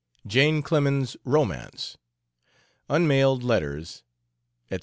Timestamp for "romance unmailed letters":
1.25-4.01